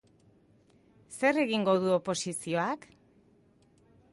Zer 1.17 1.39
egingo 1.43 1.75
du 1.83 1.91
oposizioak? 1.99 2.89